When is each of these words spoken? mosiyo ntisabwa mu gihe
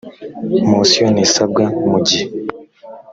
mosiyo 0.69 1.07
ntisabwa 1.13 1.63
mu 1.89 1.99
gihe 2.07 2.25